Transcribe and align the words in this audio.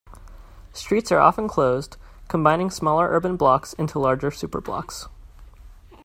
Streets 0.73 1.11
are 1.11 1.19
often 1.19 1.47
closed, 1.47 1.95
combining 2.27 2.71
smaller 2.71 3.09
urban 3.11 3.37
blocks 3.37 3.73
into 3.73 3.99
larger 3.99 4.31
superblocks. 4.31 5.07